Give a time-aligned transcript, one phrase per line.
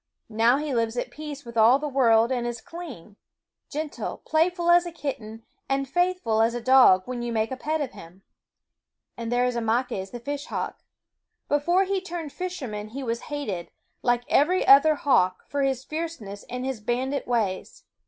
[0.29, 3.17] Now he lives at peace with all the world and is clean,
[3.69, 7.81] gentle, playful as a kitten and faithful as a dog when you make a pet
[7.81, 8.23] of him.
[9.15, 10.79] And there is Ismaques the fishhawk.
[11.47, 13.69] Before he turned fisherman he was hated,
[14.01, 17.83] like every other hawk, for his fierceness and his bandit ways.